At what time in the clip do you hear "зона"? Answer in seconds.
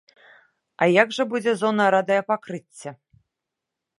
1.61-1.85